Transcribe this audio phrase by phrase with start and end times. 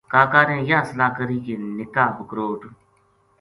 [0.13, 2.61] کاکا نے یاہ صلاح کری کہ نِکا بکروٹ